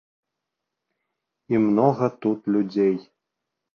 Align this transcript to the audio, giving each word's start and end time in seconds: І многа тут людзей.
І 1.55 1.61
многа 1.67 2.05
тут 2.25 2.39
людзей. 2.57 2.95